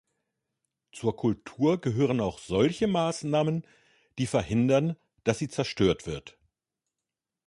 [0.91, 3.67] Zur Kultur gehören auch solche Maßnahmen,
[4.17, 6.39] die verhindern, dass sie zerstört wird.